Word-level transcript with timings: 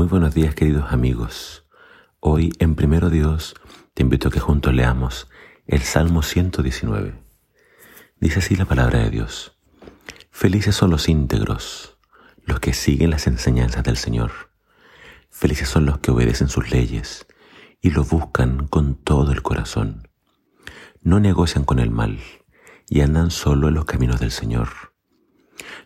Muy 0.00 0.08
buenos 0.08 0.32
días 0.32 0.54
queridos 0.54 0.94
amigos. 0.94 1.66
Hoy 2.20 2.54
en 2.58 2.74
Primero 2.74 3.10
Dios 3.10 3.54
te 3.92 4.02
invito 4.02 4.28
a 4.28 4.30
que 4.30 4.40
juntos 4.40 4.72
leamos 4.72 5.28
el 5.66 5.82
Salmo 5.82 6.22
119. 6.22 7.22
Dice 8.18 8.38
así 8.38 8.56
la 8.56 8.64
palabra 8.64 9.00
de 9.00 9.10
Dios. 9.10 9.58
Felices 10.30 10.74
son 10.74 10.88
los 10.88 11.06
íntegros, 11.10 11.98
los 12.46 12.60
que 12.60 12.72
siguen 12.72 13.10
las 13.10 13.26
enseñanzas 13.26 13.84
del 13.84 13.98
Señor. 13.98 14.30
Felices 15.28 15.68
son 15.68 15.84
los 15.84 15.98
que 15.98 16.12
obedecen 16.12 16.48
sus 16.48 16.70
leyes 16.70 17.26
y 17.82 17.90
lo 17.90 18.02
buscan 18.02 18.68
con 18.68 18.94
todo 18.94 19.32
el 19.32 19.42
corazón. 19.42 20.08
No 21.02 21.20
negocian 21.20 21.66
con 21.66 21.78
el 21.78 21.90
mal 21.90 22.20
y 22.88 23.02
andan 23.02 23.30
solo 23.30 23.68
en 23.68 23.74
los 23.74 23.84
caminos 23.84 24.18
del 24.18 24.30
Señor. 24.30 24.94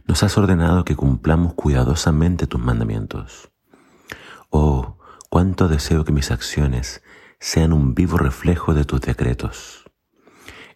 Nos 0.06 0.22
has 0.22 0.38
ordenado 0.38 0.84
que 0.84 0.94
cumplamos 0.94 1.54
cuidadosamente 1.54 2.46
tus 2.46 2.60
mandamientos. 2.60 3.50
Oh, 4.56 4.98
cuánto 5.30 5.66
deseo 5.66 6.04
que 6.04 6.12
mis 6.12 6.30
acciones 6.30 7.02
sean 7.40 7.72
un 7.72 7.96
vivo 7.96 8.18
reflejo 8.18 8.72
de 8.72 8.84
tus 8.84 9.00
decretos. 9.00 9.82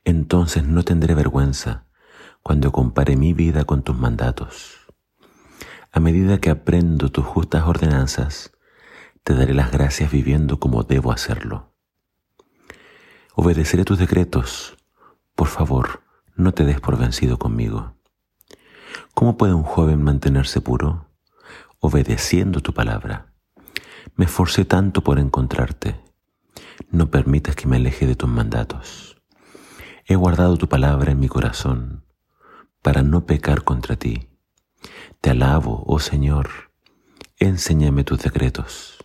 Entonces 0.04 0.64
no 0.64 0.82
tendré 0.82 1.14
vergüenza 1.14 1.86
cuando 2.42 2.72
compare 2.72 3.14
mi 3.14 3.34
vida 3.34 3.62
con 3.62 3.84
tus 3.84 3.96
mandatos. 3.96 4.80
A 5.92 6.00
medida 6.00 6.40
que 6.40 6.50
aprendo 6.50 7.12
tus 7.12 7.24
justas 7.24 7.68
ordenanzas, 7.68 8.50
te 9.22 9.34
daré 9.34 9.54
las 9.54 9.70
gracias 9.70 10.10
viviendo 10.10 10.58
como 10.58 10.82
debo 10.82 11.12
hacerlo. 11.12 11.72
Obedeceré 13.36 13.84
tus 13.84 14.00
decretos. 14.00 14.76
Por 15.36 15.46
favor, 15.46 16.02
no 16.34 16.52
te 16.52 16.64
des 16.64 16.80
por 16.80 16.98
vencido 16.98 17.38
conmigo. 17.38 17.94
¿Cómo 19.14 19.36
puede 19.36 19.54
un 19.54 19.62
joven 19.62 20.02
mantenerse 20.02 20.60
puro? 20.60 21.06
Obedeciendo 21.78 22.60
tu 22.60 22.74
palabra. 22.74 23.27
Me 24.16 24.24
esforcé 24.24 24.64
tanto 24.64 25.02
por 25.02 25.18
encontrarte. 25.18 26.00
No 26.90 27.10
permitas 27.10 27.54
que 27.56 27.66
me 27.66 27.76
aleje 27.76 28.06
de 28.06 28.16
tus 28.16 28.28
mandatos. 28.28 29.22
He 30.06 30.14
guardado 30.14 30.56
tu 30.56 30.68
palabra 30.68 31.12
en 31.12 31.20
mi 31.20 31.28
corazón 31.28 32.04
para 32.82 33.02
no 33.02 33.26
pecar 33.26 33.64
contra 33.64 33.96
ti. 33.96 34.28
Te 35.20 35.30
alabo, 35.30 35.84
oh 35.86 35.98
Señor, 35.98 36.48
enséñame 37.38 38.04
tus 38.04 38.20
decretos. 38.20 39.04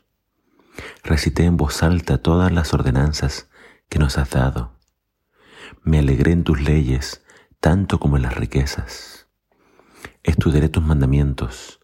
Recité 1.03 1.45
en 1.45 1.57
voz 1.57 1.83
alta 1.83 2.19
todas 2.19 2.51
las 2.51 2.73
ordenanzas 2.73 3.49
que 3.89 3.99
nos 3.99 4.17
has 4.17 4.29
dado. 4.29 4.73
Me 5.83 5.99
alegré 5.99 6.31
en 6.31 6.43
tus 6.43 6.61
leyes 6.61 7.23
tanto 7.59 7.99
como 7.99 8.17
en 8.17 8.23
las 8.23 8.35
riquezas. 8.35 9.27
Estudiaré 10.23 10.69
tus 10.69 10.83
mandamientos 10.83 11.79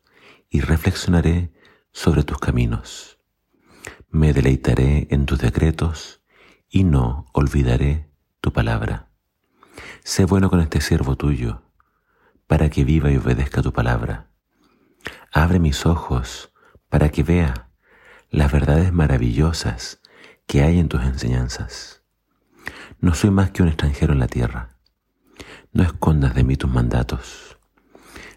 y 0.50 0.62
reflexionaré 0.62 1.52
sobre 1.92 2.24
tus 2.24 2.38
caminos. 2.38 3.20
Me 4.10 4.34
deleitaré 4.34 5.08
en 5.12 5.26
tus 5.26 5.40
decretos 5.40 6.22
y 6.70 6.84
no 6.84 7.26
olvidaré 7.34 8.10
tu 8.42 8.54
palabra. 8.54 9.10
Sé 10.04 10.26
bueno 10.26 10.50
con 10.50 10.62
este 10.62 10.82
siervo 10.82 11.16
tuyo, 11.16 11.64
para 12.48 12.70
que 12.70 12.84
viva 12.84 13.12
y 13.12 13.18
obedezca 13.18 13.62
tu 13.62 13.72
palabra. 13.74 14.32
Abre 15.32 15.60
mis 15.60 15.86
ojos 15.86 16.52
para 16.90 17.10
que 17.10 17.24
vea 17.24 17.70
las 18.30 18.52
verdades 18.52 18.92
maravillosas 18.92 20.02
que 20.48 20.64
hay 20.64 20.80
en 20.80 20.90
tus 20.90 21.02
enseñanzas. 21.04 22.04
No 23.00 23.14
soy 23.14 23.30
más 23.30 23.52
que 23.52 23.62
un 23.62 23.70
extranjero 23.70 24.14
en 24.14 24.20
la 24.20 24.28
tierra. 24.28 24.78
No 25.72 25.84
escondas 25.84 26.34
de 26.34 26.44
mí 26.44 26.58
tus 26.58 26.72
mandatos. 26.72 27.49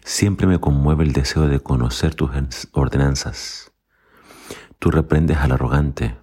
Siempre 0.05 0.47
me 0.47 0.59
conmueve 0.59 1.05
el 1.05 1.13
deseo 1.13 1.47
de 1.47 1.61
conocer 1.61 2.13
tus 2.13 2.29
ordenanzas. 2.73 3.71
Tú 4.77 4.91
reprendes 4.91 5.37
al 5.37 5.53
arrogante. 5.53 6.17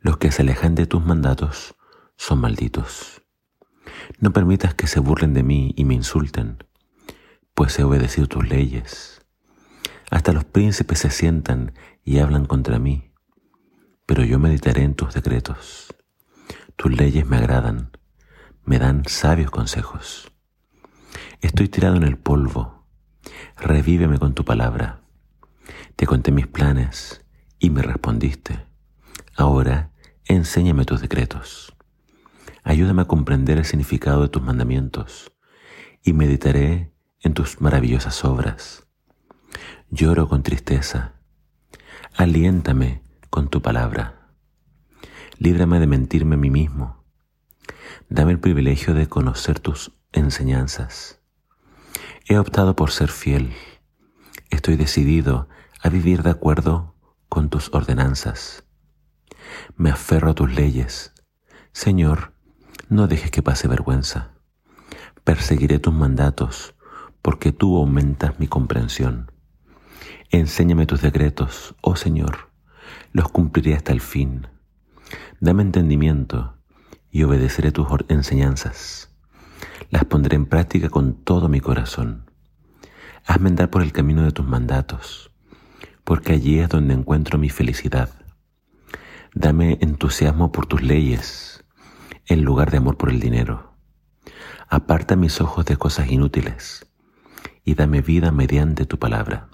Los 0.00 0.18
que 0.18 0.30
se 0.30 0.42
alejan 0.42 0.74
de 0.74 0.86
tus 0.86 1.02
mandatos 1.02 1.74
son 2.16 2.40
malditos. 2.40 3.22
No 4.18 4.34
permitas 4.34 4.74
que 4.74 4.86
se 4.86 5.00
burlen 5.00 5.32
de 5.32 5.42
mí 5.42 5.72
y 5.74 5.86
me 5.86 5.94
insulten, 5.94 6.64
pues 7.54 7.78
he 7.78 7.82
obedecido 7.82 8.26
tus 8.26 8.46
leyes. 8.46 9.22
Hasta 10.10 10.34
los 10.34 10.44
príncipes 10.44 10.98
se 10.98 11.10
sientan 11.10 11.72
y 12.04 12.18
hablan 12.18 12.44
contra 12.44 12.78
mí, 12.78 13.14
pero 14.04 14.22
yo 14.22 14.38
meditaré 14.38 14.82
en 14.82 14.94
tus 14.94 15.14
decretos. 15.14 15.94
Tus 16.76 16.94
leyes 16.94 17.26
me 17.26 17.38
agradan, 17.38 17.90
me 18.66 18.78
dan 18.78 19.04
sabios 19.06 19.50
consejos. 19.50 20.30
Estoy 21.40 21.68
tirado 21.68 21.96
en 21.96 22.02
el 22.02 22.18
polvo 22.18 22.81
revíveme 23.62 24.18
con 24.18 24.34
tu 24.34 24.44
palabra. 24.44 25.02
Te 25.94 26.04
conté 26.04 26.32
mis 26.32 26.48
planes 26.48 27.24
y 27.60 27.70
me 27.70 27.80
respondiste. 27.80 28.66
Ahora 29.36 29.92
enséñame 30.24 30.84
tus 30.84 31.00
decretos. 31.00 31.74
Ayúdame 32.64 33.02
a 33.02 33.06
comprender 33.06 33.58
el 33.58 33.64
significado 33.64 34.22
de 34.22 34.28
tus 34.28 34.42
mandamientos 34.42 35.32
y 36.02 36.12
meditaré 36.12 36.92
en 37.20 37.34
tus 37.34 37.60
maravillosas 37.60 38.24
obras. 38.24 38.88
Lloro 39.90 40.28
con 40.28 40.42
tristeza. 40.42 41.14
Aliéntame 42.16 43.02
con 43.30 43.48
tu 43.48 43.62
palabra. 43.62 44.28
Líbrame 45.38 45.78
de 45.78 45.86
mentirme 45.86 46.34
a 46.34 46.38
mí 46.38 46.50
mismo. 46.50 47.04
Dame 48.08 48.32
el 48.32 48.40
privilegio 48.40 48.92
de 48.92 49.08
conocer 49.08 49.60
tus 49.60 49.92
enseñanzas. 50.12 51.21
He 52.32 52.38
optado 52.38 52.74
por 52.74 52.90
ser 52.90 53.10
fiel. 53.10 53.52
Estoy 54.48 54.76
decidido 54.76 55.50
a 55.82 55.90
vivir 55.90 56.22
de 56.22 56.30
acuerdo 56.30 56.94
con 57.28 57.50
tus 57.50 57.68
ordenanzas. 57.74 58.64
Me 59.76 59.90
aferro 59.90 60.30
a 60.30 60.34
tus 60.34 60.50
leyes. 60.50 61.12
Señor, 61.72 62.32
no 62.88 63.06
dejes 63.06 63.30
que 63.30 63.42
pase 63.42 63.68
vergüenza. 63.68 64.30
Perseguiré 65.24 65.78
tus 65.78 65.92
mandatos, 65.92 66.74
porque 67.20 67.52
tú 67.52 67.76
aumentas 67.76 68.40
mi 68.40 68.48
comprensión. 68.48 69.30
Enséñame 70.30 70.86
tus 70.86 71.02
decretos, 71.02 71.74
oh 71.82 71.96
Señor, 71.96 72.50
los 73.12 73.28
cumpliré 73.28 73.74
hasta 73.74 73.92
el 73.92 74.00
fin. 74.00 74.46
Dame 75.38 75.64
entendimiento 75.64 76.56
y 77.10 77.24
obedeceré 77.24 77.72
tus 77.72 77.88
enseñanzas 78.08 79.01
las 79.92 80.06
pondré 80.06 80.36
en 80.36 80.46
práctica 80.46 80.88
con 80.88 81.22
todo 81.22 81.50
mi 81.50 81.60
corazón. 81.60 82.30
Hazme 83.26 83.50
andar 83.50 83.68
por 83.68 83.82
el 83.82 83.92
camino 83.92 84.22
de 84.22 84.32
tus 84.32 84.46
mandatos, 84.46 85.30
porque 86.02 86.32
allí 86.32 86.60
es 86.60 86.70
donde 86.70 86.94
encuentro 86.94 87.38
mi 87.38 87.50
felicidad. 87.50 88.08
Dame 89.34 89.76
entusiasmo 89.82 90.50
por 90.50 90.66
tus 90.66 90.82
leyes, 90.82 91.62
en 92.26 92.42
lugar 92.42 92.70
de 92.70 92.78
amor 92.78 92.96
por 92.96 93.10
el 93.10 93.20
dinero. 93.20 93.74
Aparta 94.66 95.14
mis 95.14 95.42
ojos 95.42 95.66
de 95.66 95.76
cosas 95.76 96.10
inútiles 96.10 96.86
y 97.62 97.74
dame 97.74 98.00
vida 98.00 98.32
mediante 98.32 98.86
tu 98.86 98.98
palabra. 98.98 99.50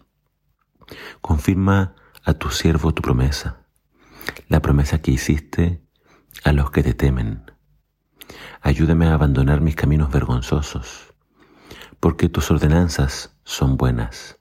Confirma 1.20 1.97
a 2.25 2.34
tu 2.34 2.50
siervo 2.50 2.94
tu 2.94 3.03
promesa, 3.03 3.66
la 4.47 4.62
promesa 4.62 5.03
que 5.03 5.10
hiciste 5.10 5.82
a 6.44 6.53
los 6.53 6.70
que 6.70 6.84
te 6.84 6.94
temen 6.94 7.58
Ayúdame 8.61 9.06
a 9.06 9.15
abandonar 9.15 9.61
mis 9.61 9.77
caminos 9.77 10.11
vergonzosos, 10.11 11.15
porque 12.00 12.28
tus 12.28 12.50
ordenanzas 12.50 13.37
son 13.44 13.77
buenas. 13.77 14.39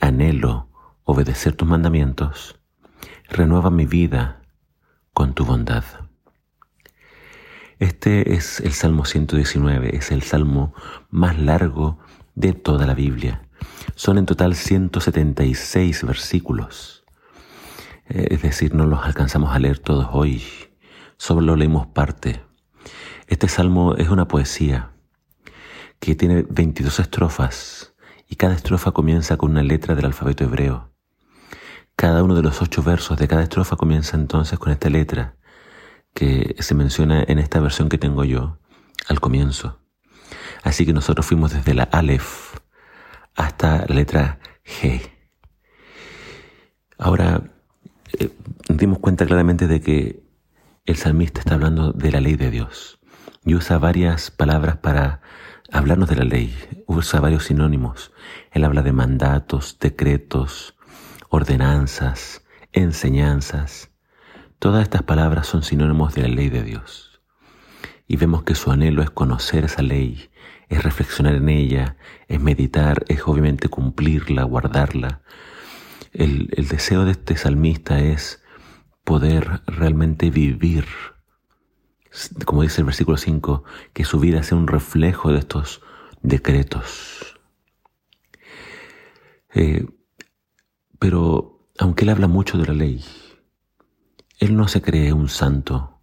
Anhelo 0.00 0.68
obedecer 1.04 1.54
tus 1.54 1.66
mandamientos. 1.66 2.60
Renueva 3.28 3.70
mi 3.70 3.86
vida 3.86 4.42
con 5.14 5.34
tu 5.34 5.44
bondad. 5.44 5.84
Este 7.78 8.34
es 8.34 8.60
el 8.60 8.72
Salmo 8.72 9.04
119, 9.04 9.96
es 9.96 10.10
el 10.10 10.22
salmo 10.22 10.74
más 11.10 11.38
largo 11.38 11.98
de 12.34 12.52
toda 12.52 12.86
la 12.86 12.94
Biblia. 12.94 13.42
Son 13.94 14.18
en 14.18 14.26
total 14.26 14.54
176 14.54 16.04
versículos. 16.04 17.04
Eh, 18.08 18.28
es 18.30 18.42
decir, 18.42 18.74
no 18.74 18.86
los 18.86 19.04
alcanzamos 19.04 19.54
a 19.54 19.58
leer 19.58 19.78
todos 19.78 20.08
hoy, 20.12 20.42
solo 21.16 21.56
leemos 21.56 21.86
parte. 21.86 22.47
Este 23.28 23.46
salmo 23.46 23.94
es 23.94 24.08
una 24.08 24.26
poesía 24.26 24.92
que 26.00 26.14
tiene 26.14 26.46
22 26.48 26.98
estrofas 26.98 27.92
y 28.26 28.36
cada 28.36 28.54
estrofa 28.54 28.92
comienza 28.92 29.36
con 29.36 29.50
una 29.50 29.62
letra 29.62 29.94
del 29.94 30.06
alfabeto 30.06 30.44
hebreo. 30.44 30.94
Cada 31.94 32.22
uno 32.24 32.34
de 32.34 32.40
los 32.40 32.62
ocho 32.62 32.82
versos 32.82 33.18
de 33.18 33.28
cada 33.28 33.42
estrofa 33.42 33.76
comienza 33.76 34.16
entonces 34.16 34.58
con 34.58 34.72
esta 34.72 34.88
letra 34.88 35.36
que 36.14 36.56
se 36.60 36.74
menciona 36.74 37.22
en 37.22 37.38
esta 37.38 37.60
versión 37.60 37.90
que 37.90 37.98
tengo 37.98 38.24
yo 38.24 38.60
al 39.08 39.20
comienzo. 39.20 39.78
Así 40.62 40.86
que 40.86 40.94
nosotros 40.94 41.26
fuimos 41.26 41.52
desde 41.52 41.74
la 41.74 41.82
Aleph 41.82 42.54
hasta 43.36 43.84
la 43.88 43.94
letra 43.94 44.38
G. 44.64 45.02
Ahora, 46.96 47.42
eh, 48.18 48.30
dimos 48.70 49.00
cuenta 49.00 49.26
claramente 49.26 49.66
de 49.66 49.82
que 49.82 50.22
el 50.86 50.96
salmista 50.96 51.40
está 51.40 51.56
hablando 51.56 51.92
de 51.92 52.10
la 52.10 52.22
ley 52.22 52.36
de 52.36 52.50
Dios 52.50 52.97
y 53.48 53.54
usa 53.54 53.78
varias 53.78 54.30
palabras 54.30 54.76
para 54.76 55.22
hablarnos 55.72 56.10
de 56.10 56.16
la 56.16 56.24
ley, 56.24 56.54
usa 56.86 57.18
varios 57.18 57.44
sinónimos. 57.44 58.12
Él 58.52 58.62
habla 58.62 58.82
de 58.82 58.92
mandatos, 58.92 59.78
decretos, 59.80 60.76
ordenanzas, 61.30 62.44
enseñanzas. 62.72 63.90
Todas 64.58 64.82
estas 64.82 65.02
palabras 65.02 65.46
son 65.46 65.62
sinónimos 65.62 66.14
de 66.14 66.22
la 66.22 66.28
ley 66.28 66.50
de 66.50 66.62
Dios. 66.62 67.22
Y 68.06 68.16
vemos 68.16 68.42
que 68.42 68.54
su 68.54 68.70
anhelo 68.70 69.02
es 69.02 69.08
conocer 69.08 69.64
esa 69.64 69.80
ley, 69.80 70.28
es 70.68 70.82
reflexionar 70.82 71.34
en 71.34 71.48
ella, 71.48 71.96
es 72.28 72.40
meditar, 72.40 73.06
es 73.08 73.26
obviamente 73.26 73.70
cumplirla, 73.70 74.42
guardarla. 74.42 75.22
El, 76.12 76.50
el 76.54 76.68
deseo 76.68 77.06
de 77.06 77.12
este 77.12 77.38
salmista 77.38 77.98
es 77.98 78.42
poder 79.04 79.62
realmente 79.66 80.30
vivir, 80.30 80.84
como 82.44 82.62
dice 82.62 82.80
el 82.80 82.86
versículo 82.86 83.16
5, 83.16 83.64
que 83.92 84.04
su 84.04 84.18
vida 84.18 84.42
sea 84.42 84.58
un 84.58 84.66
reflejo 84.66 85.32
de 85.32 85.38
estos 85.38 85.82
decretos. 86.22 87.38
Eh, 89.54 89.86
pero 90.98 91.68
aunque 91.78 92.04
él 92.04 92.10
habla 92.10 92.28
mucho 92.28 92.58
de 92.58 92.66
la 92.66 92.74
ley, 92.74 93.04
él 94.38 94.56
no 94.56 94.68
se 94.68 94.82
cree 94.82 95.12
un 95.12 95.28
santo, 95.28 96.00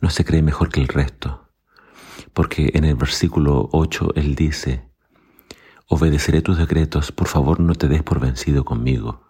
no 0.00 0.10
se 0.10 0.24
cree 0.24 0.42
mejor 0.42 0.70
que 0.70 0.80
el 0.80 0.88
resto, 0.88 1.48
porque 2.32 2.70
en 2.74 2.84
el 2.84 2.96
versículo 2.96 3.68
8 3.72 4.12
él 4.16 4.34
dice, 4.34 4.88
obedeceré 5.86 6.42
tus 6.42 6.58
decretos, 6.58 7.12
por 7.12 7.28
favor 7.28 7.60
no 7.60 7.74
te 7.74 7.88
des 7.88 8.02
por 8.02 8.20
vencido 8.20 8.64
conmigo. 8.64 9.28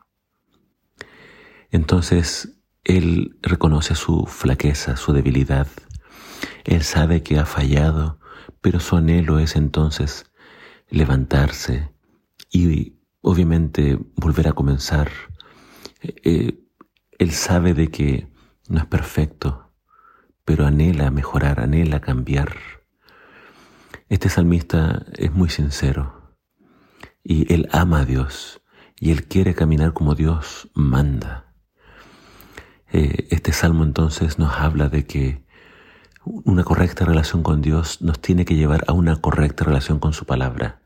Entonces 1.71 2.61
él 2.85 3.39
reconoce 3.43 3.95
su 3.95 4.27
flaqueza, 4.27 4.97
su 4.97 5.13
debilidad, 5.13 5.69
él 6.65 6.83
sabe 6.83 7.23
que 7.23 7.39
ha 7.39 7.47
fallado, 7.47 8.19
pero 8.61 8.81
su 8.81 8.97
anhelo 8.97 9.39
es 9.39 9.57
entonces 9.57 10.31
levantarse 10.89 11.91
y 12.51 12.99
obviamente 13.21 13.99
volver 14.17 14.49
a 14.49 14.53
comenzar. 14.53 15.11
Eh, 16.01 16.61
él 17.19 17.31
sabe 17.33 17.75
de 17.75 17.89
que 17.89 18.29
no 18.69 18.79
es 18.79 18.87
perfecto, 18.87 19.73
pero 20.45 20.67
anhela 20.67 21.11
mejorar, 21.11 21.61
anhela 21.61 22.01
cambiar. 22.01 22.57
Este 24.09 24.29
salmista 24.29 25.07
es 25.15 25.33
muy 25.33 25.49
sincero 25.49 26.37
y 27.25 27.53
él 27.53 27.69
ama 27.73 28.01
a 28.01 28.05
Dios 28.05 28.61
y 28.99 29.11
él 29.11 29.27
quiere 29.27 29.55
caminar 29.55 29.93
como 29.93 30.15
Dios 30.15 30.71
manda. 30.75 31.55
Eh, 32.93 33.29
este 33.31 33.53
salmo 33.53 33.85
entonces 33.85 34.39
nos 34.39 34.53
habla 34.55 34.89
de 34.89 35.07
que 35.07 35.47
una 36.25 36.65
correcta 36.65 37.05
relación 37.05 37.43
con 37.43 37.63
Dios 37.63 38.01
nos 38.01 38.21
tiene 38.21 38.45
que 38.45 38.55
llevar 38.55 38.85
a 38.87 38.93
una 38.93 39.17
correcta 39.17 39.65
relación 39.65 39.99
con 39.99 40.13
su 40.13 40.25
palabra. 40.25 40.83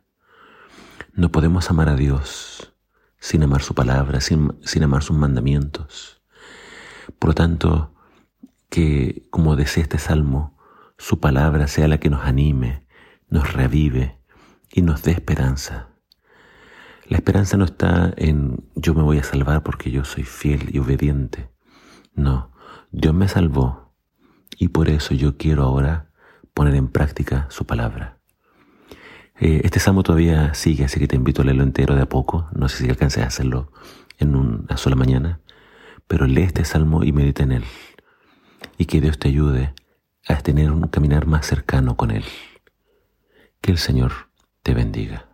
No 1.12 1.31
podemos 1.31 1.71
amar 1.71 1.88
a 1.88 1.97
Dios 1.97 2.75
sin 3.19 3.43
amar 3.43 3.62
su 3.62 3.75
palabra, 3.75 4.21
sin, 4.21 4.59
sin 4.62 4.83
amar 4.83 5.03
sus 5.03 5.17
mandamientos. 5.17 6.23
Por 7.19 7.31
lo 7.31 7.35
tanto, 7.35 7.94
que, 8.71 9.27
como 9.31 9.56
decía 9.56 9.83
este 9.83 9.99
salmo, 9.99 10.59
su 10.99 11.21
palabra 11.21 11.67
sea 11.67 11.88
la 11.88 11.99
que 11.99 12.11
nos 12.11 12.25
anime, 12.25 12.87
nos 13.29 13.53
revive 13.53 14.19
y 14.71 14.83
nos 14.83 15.03
dé 15.03 15.12
esperanza. 15.12 15.88
La 17.09 17.19
esperanza 17.19 17.56
no 17.56 17.65
está 17.65 18.12
en 18.17 18.65
yo 18.75 18.94
me 18.94 19.03
voy 19.03 19.19
a 19.19 19.25
salvar 19.25 19.62
porque 19.62 19.91
yo 19.91 20.05
soy 20.05 20.25
fiel 20.25 20.75
y 20.75 20.79
obediente. 20.79 21.50
No, 22.15 22.53
Dios 22.91 23.15
me 23.15 23.29
salvó 23.29 23.86
y 24.58 24.69
por 24.69 24.88
eso 24.88 25.14
yo 25.14 25.37
quiero 25.37 25.64
ahora 25.64 26.10
poner 26.54 26.75
en 26.75 26.88
práctica 26.88 27.46
su 27.50 27.66
palabra. 27.66 28.19
Eh, 29.38 29.60
este 29.64 29.81
salmo 29.81 30.02
todavía 30.02 30.54
sigue, 30.54 30.84
así 30.84 30.98
que 30.98 31.08
te 31.08 31.16
invito 31.16 31.43
a 31.43 31.44
leerlo 31.44 31.62
entero 31.62 31.94
de 31.94 32.02
a 32.02 32.08
poco. 32.08 32.48
No 32.54 32.69
sé 32.69 32.84
si 32.84 32.88
alcances 32.88 33.22
a 33.22 33.26
hacerlo 33.26 33.70
en 34.19 34.34
una 34.34 34.76
sola 34.76 34.96
mañana, 34.96 35.40
pero 36.06 36.26
lee 36.26 36.43
este 36.43 36.64
salmo 36.64 37.04
y 37.04 37.12
medita 37.12 37.43
en 37.43 37.52
él. 37.52 37.64
Y 38.78 38.87
que 38.87 39.00
Dios 39.00 39.19
te 39.19 39.28
ayude 39.28 39.75
a 40.26 40.37
tener 40.38 40.70
un 40.70 40.88
caminar 40.88 41.26
más 41.26 41.46
cercano 41.46 41.96
con 41.96 42.10
Él. 42.10 42.25
Que 43.60 43.72
el 43.72 43.78
Señor 43.78 44.12
te 44.62 44.75
bendiga. 44.75 45.26